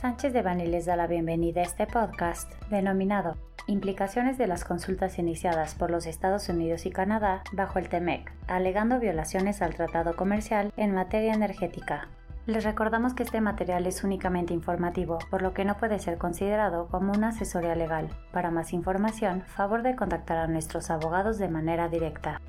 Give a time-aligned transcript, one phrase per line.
[0.00, 5.18] Sánchez de Bani les da la bienvenida a este podcast denominado Implicaciones de las consultas
[5.18, 10.72] iniciadas por los Estados Unidos y Canadá bajo el TEMEC, alegando violaciones al tratado comercial
[10.76, 12.06] en materia energética.
[12.46, 16.86] Les recordamos que este material es únicamente informativo, por lo que no puede ser considerado
[16.86, 18.08] como una asesoría legal.
[18.32, 22.40] Para más información, favor de contactar a nuestros abogados de manera directa.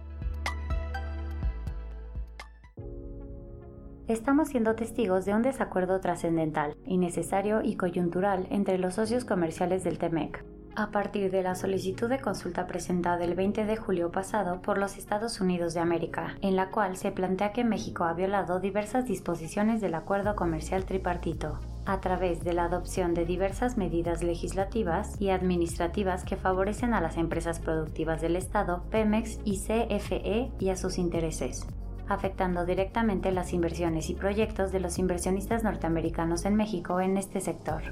[4.09, 9.99] Estamos siendo testigos de un desacuerdo trascendental, innecesario y coyuntural entre los socios comerciales del
[9.99, 10.43] TEMEC,
[10.75, 14.97] a partir de la solicitud de consulta presentada el 20 de julio pasado por los
[14.97, 19.79] Estados Unidos de América, en la cual se plantea que México ha violado diversas disposiciones
[19.79, 26.23] del acuerdo comercial tripartito, a través de la adopción de diversas medidas legislativas y administrativas
[26.23, 31.67] que favorecen a las empresas productivas del Estado, Pemex y CFE y a sus intereses
[32.09, 37.83] afectando directamente las inversiones y proyectos de los inversionistas norteamericanos en México en este sector.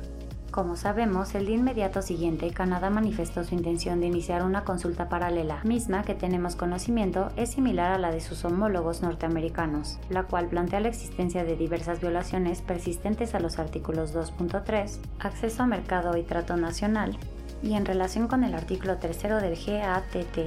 [0.51, 5.61] Como sabemos, el día inmediato siguiente, Canadá manifestó su intención de iniciar una consulta paralela,
[5.63, 10.79] misma que tenemos conocimiento es similar a la de sus homólogos norteamericanos, la cual plantea
[10.79, 16.57] la existencia de diversas violaciones persistentes a los artículos 2.3, acceso a mercado y trato
[16.57, 17.17] nacional,
[17.61, 20.37] y en relación con el artículo 3 del GATT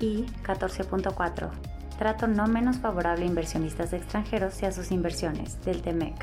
[0.00, 6.14] y 14.4, trato no menos favorable a inversionistas extranjeros y a sus inversiones, del TEMEC.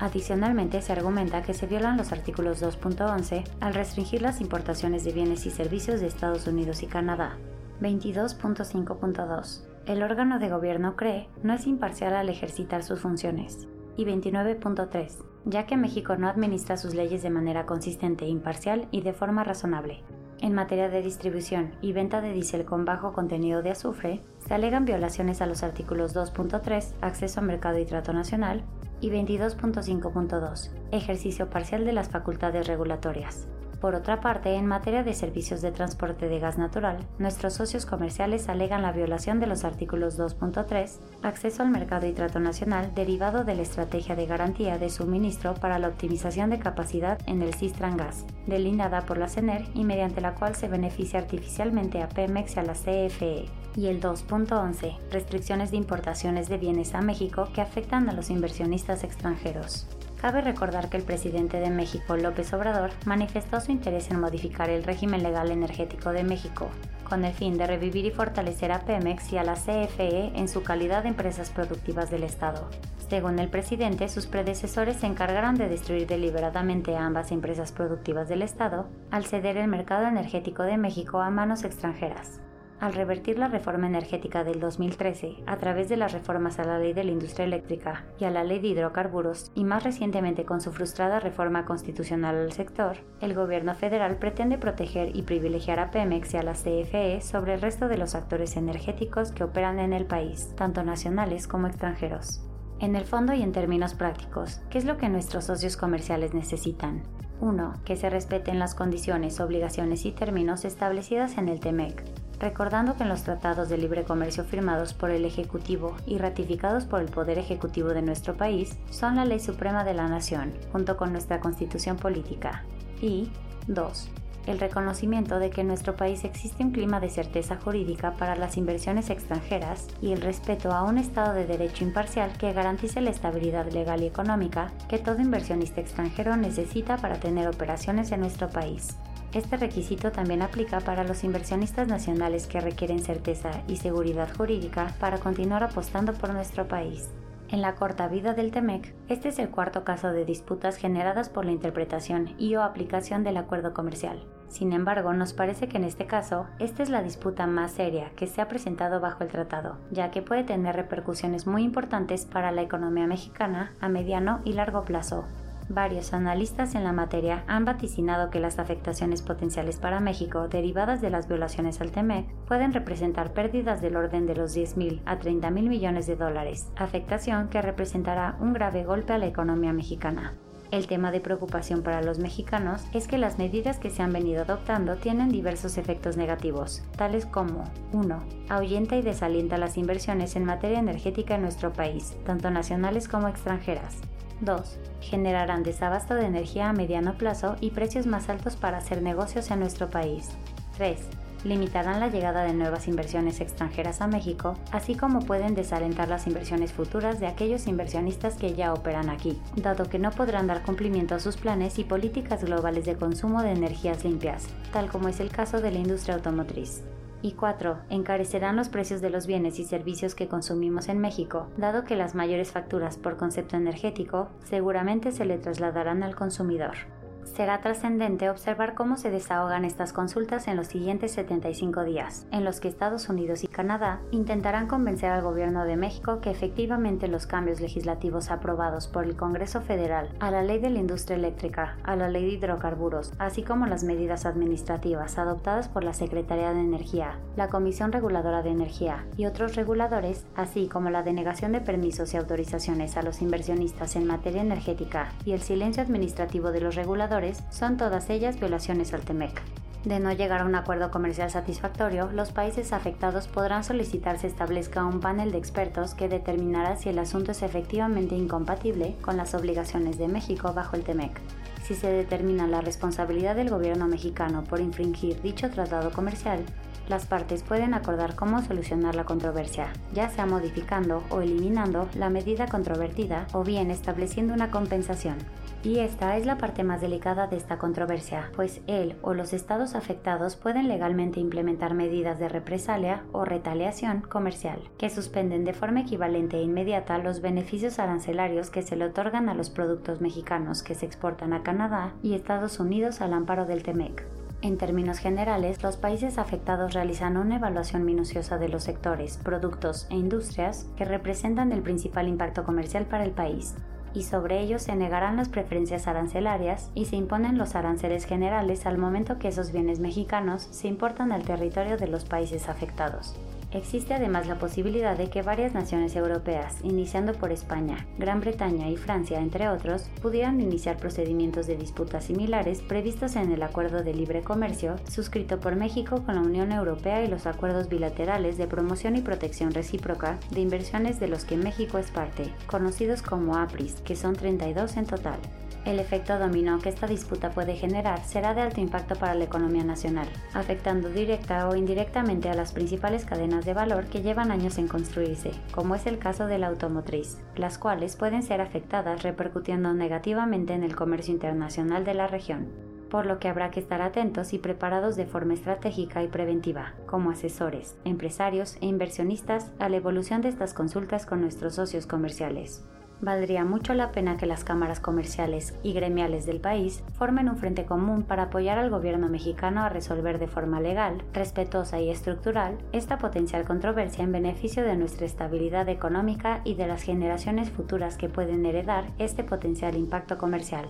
[0.00, 5.44] Adicionalmente, se argumenta que se violan los artículos 2.11 al restringir las importaciones de bienes
[5.44, 7.36] y servicios de Estados Unidos y Canadá.
[7.82, 9.62] 22.5.2.
[9.86, 13.68] El órgano de gobierno cree no es imparcial al ejercitar sus funciones.
[13.96, 15.22] Y 29.3.
[15.44, 20.02] Ya que México no administra sus leyes de manera consistente, imparcial y de forma razonable.
[20.42, 24.86] En materia de distribución y venta de diésel con bajo contenido de azufre, se alegan
[24.86, 28.64] violaciones a los artículos 2.3, acceso a mercado y trato nacional,
[29.02, 33.48] y 22.5.2, ejercicio parcial de las facultades regulatorias.
[33.80, 38.50] Por otra parte, en materia de servicios de transporte de gas natural, nuestros socios comerciales
[38.50, 43.54] alegan la violación de los artículos 2.3, acceso al mercado y trato nacional derivado de
[43.54, 48.26] la estrategia de garantía de suministro para la optimización de capacidad en el Sistran Gas,
[48.46, 52.62] delineada por la CENER y mediante la cual se beneficia artificialmente a Pemex y a
[52.62, 53.46] la CFE.
[53.76, 59.04] Y el 2.11, restricciones de importaciones de bienes a México que afectan a los inversionistas
[59.04, 59.86] extranjeros.
[60.20, 64.84] Cabe recordar que el presidente de México, López Obrador, manifestó su interés en modificar el
[64.84, 66.68] régimen legal energético de México,
[67.08, 70.62] con el fin de revivir y fortalecer a Pemex y a la CFE en su
[70.62, 72.68] calidad de empresas productivas del Estado.
[73.08, 78.42] Según el presidente, sus predecesores se encargaron de destruir deliberadamente a ambas empresas productivas del
[78.42, 82.40] Estado al ceder el mercado energético de México a manos extranjeras
[82.80, 86.92] al revertir la reforma energética del 2013 a través de las reformas a la ley
[86.92, 90.72] de la industria eléctrica y a la ley de hidrocarburos y más recientemente con su
[90.72, 96.36] frustrada reforma constitucional al sector, el gobierno federal pretende proteger y privilegiar a Pemex y
[96.38, 100.54] a la CFE sobre el resto de los actores energéticos que operan en el país,
[100.56, 102.42] tanto nacionales como extranjeros.
[102.80, 107.02] En el fondo y en términos prácticos, ¿qué es lo que nuestros socios comerciales necesitan?
[107.40, 107.74] 1.
[107.84, 112.04] Que se respeten las condiciones, obligaciones y términos establecidas en el TEMEC,
[112.40, 117.00] recordando que en los tratados de libre comercio firmados por el Ejecutivo y ratificados por
[117.00, 121.12] el Poder Ejecutivo de nuestro país son la ley suprema de la nación, junto con
[121.12, 122.64] nuestra constitución política.
[123.00, 123.30] Y
[123.68, 124.10] 2
[124.46, 128.56] el reconocimiento de que en nuestro país existe un clima de certeza jurídica para las
[128.56, 133.70] inversiones extranjeras y el respeto a un Estado de Derecho imparcial que garantice la estabilidad
[133.70, 138.96] legal y económica que todo inversionista extranjero necesita para tener operaciones en nuestro país.
[139.32, 145.18] Este requisito también aplica para los inversionistas nacionales que requieren certeza y seguridad jurídica para
[145.18, 147.08] continuar apostando por nuestro país.
[147.48, 151.44] En la corta vida del TEMEC, este es el cuarto caso de disputas generadas por
[151.44, 154.24] la interpretación y o aplicación del acuerdo comercial.
[154.48, 158.26] Sin embargo, nos parece que en este caso, esta es la disputa más seria que
[158.26, 162.62] se ha presentado bajo el tratado, ya que puede tener repercusiones muy importantes para la
[162.62, 165.24] economía mexicana a mediano y largo plazo,
[165.72, 171.10] Varios analistas en la materia han vaticinado que las afectaciones potenciales para México derivadas de
[171.10, 176.08] las violaciones al TEMEC pueden representar pérdidas del orden de los 10.000 a 30.000 millones
[176.08, 180.34] de dólares, afectación que representará un grave golpe a la economía mexicana.
[180.72, 184.42] El tema de preocupación para los mexicanos es que las medidas que se han venido
[184.42, 187.62] adoptando tienen diversos efectos negativos, tales como
[187.92, 188.24] 1.
[188.48, 193.98] Ahuyenta y desalienta las inversiones en materia energética en nuestro país, tanto nacionales como extranjeras.
[194.40, 194.78] 2.
[195.00, 199.60] Generarán desabasto de energía a mediano plazo y precios más altos para hacer negocios en
[199.60, 200.30] nuestro país.
[200.76, 200.98] 3.
[201.44, 206.72] limitarán la llegada de nuevas inversiones extranjeras a México, así como pueden desalentar las inversiones
[206.72, 211.20] futuras de aquellos inversionistas que ya operan aquí, dado que no podrán dar cumplimiento a
[211.20, 215.60] sus planes y políticas globales de consumo de energías limpias, tal como es el caso
[215.60, 216.82] de la industria automotriz.
[217.22, 217.78] Y 4.
[217.90, 222.14] Encarecerán los precios de los bienes y servicios que consumimos en México, dado que las
[222.14, 226.76] mayores facturas por concepto energético seguramente se le trasladarán al consumidor.
[227.24, 232.60] Será trascendente observar cómo se desahogan estas consultas en los siguientes 75 días, en los
[232.60, 237.60] que Estados Unidos y Canadá intentarán convencer al gobierno de México que efectivamente los cambios
[237.60, 242.08] legislativos aprobados por el Congreso Federal a la Ley de la Industria Eléctrica, a la
[242.08, 247.48] Ley de Hidrocarburos, así como las medidas administrativas adoptadas por la Secretaría de Energía, la
[247.48, 252.96] Comisión Reguladora de Energía y otros reguladores, así como la denegación de permisos y autorizaciones
[252.96, 257.19] a los inversionistas en materia energética y el silencio administrativo de los reguladores
[257.50, 259.42] son todas ellas violaciones al TEMEC.
[259.84, 264.84] De no llegar a un acuerdo comercial satisfactorio, los países afectados podrán solicitar se establezca
[264.84, 269.96] un panel de expertos que determinará si el asunto es efectivamente incompatible con las obligaciones
[269.96, 271.18] de México bajo el TEMEC.
[271.62, 276.44] Si se determina la responsabilidad del gobierno mexicano por infringir dicho tratado comercial,
[276.90, 282.48] las partes pueden acordar cómo solucionar la controversia, ya sea modificando o eliminando la medida
[282.48, 285.16] controvertida o bien estableciendo una compensación.
[285.62, 289.74] Y esta es la parte más delicada de esta controversia, pues él o los estados
[289.74, 296.38] afectados pueden legalmente implementar medidas de represalia o retaliación comercial, que suspenden de forma equivalente
[296.38, 300.86] e inmediata los beneficios arancelarios que se le otorgan a los productos mexicanos que se
[300.86, 304.06] exportan a Canadá y Estados Unidos al amparo del TEMEC.
[304.40, 309.96] En términos generales, los países afectados realizan una evaluación minuciosa de los sectores, productos e
[309.96, 313.54] industrias que representan el principal impacto comercial para el país,
[313.94, 318.78] y sobre ellos se negarán las preferencias arancelarias y se imponen los aranceles generales al
[318.78, 323.14] momento que esos bienes mexicanos se importan al territorio de los países afectados.
[323.52, 328.76] Existe además la posibilidad de que varias naciones europeas, iniciando por España, Gran Bretaña y
[328.76, 334.22] Francia, entre otros, pudieran iniciar procedimientos de disputas similares previstos en el Acuerdo de Libre
[334.22, 339.00] Comercio suscrito por México con la Unión Europea y los acuerdos bilaterales de promoción y
[339.00, 344.14] protección recíproca de inversiones de los que México es parte, conocidos como APRIS, que son
[344.14, 345.18] 32 en total.
[345.64, 349.62] El efecto dominó que esta disputa puede generar será de alto impacto para la economía
[349.62, 354.68] nacional, afectando directa o indirectamente a las principales cadenas de valor que llevan años en
[354.68, 360.54] construirse, como es el caso de la automotriz, las cuales pueden ser afectadas repercutiendo negativamente
[360.54, 364.38] en el comercio internacional de la región por lo que habrá que estar atentos y
[364.38, 370.28] preparados de forma estratégica y preventiva, como asesores, empresarios e inversionistas, a la evolución de
[370.28, 372.64] estas consultas con nuestros socios comerciales.
[373.02, 377.64] Valdría mucho la pena que las cámaras comerciales y gremiales del país formen un frente
[377.64, 382.98] común para apoyar al gobierno mexicano a resolver de forma legal, respetuosa y estructural esta
[382.98, 388.44] potencial controversia en beneficio de nuestra estabilidad económica y de las generaciones futuras que pueden
[388.44, 390.66] heredar este potencial impacto comercial.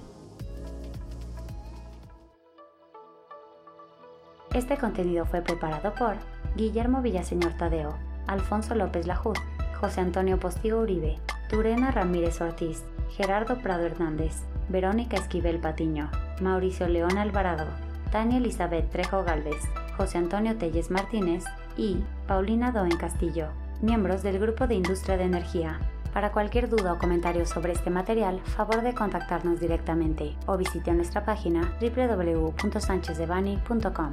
[4.55, 6.15] Este contenido fue preparado por
[6.55, 7.97] Guillermo Villaseñor Tadeo,
[8.29, 9.37] Alfonso López Lajud,
[9.81, 11.19] José Antonio Postigo Uribe,
[11.50, 16.08] Turena Ramírez Ortiz, Gerardo Prado Hernández, Verónica Esquivel Patiño,
[16.41, 17.67] Mauricio León Alvarado,
[18.12, 19.61] Tania Elizabeth Trejo Galvez,
[19.97, 21.43] José Antonio Telles Martínez
[21.76, 23.49] y Paulina Doen Castillo,
[23.82, 25.81] miembros del Grupo de Industria de Energía.
[26.12, 31.25] Para cualquier duda o comentario sobre este material, favor de contactarnos directamente o visite nuestra
[31.25, 34.12] página www.sanchezdevani.com.